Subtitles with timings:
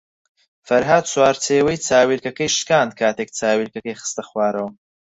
[0.67, 4.69] فەرھاد چوارچێوەی چاویلکەکەی شکاند کاتێک چاویلکەکەی خستە خوارەوە.